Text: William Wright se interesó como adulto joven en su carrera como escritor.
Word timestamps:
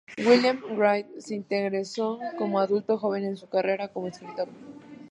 William 0.17 0.59
Wright 0.75 1.05
se 1.19 1.35
interesó 1.35 2.17
como 2.39 2.57
adulto 2.57 2.97
joven 2.97 3.23
en 3.23 3.37
su 3.37 3.47
carrera 3.47 3.89
como 3.89 4.07
escritor. 4.07 4.49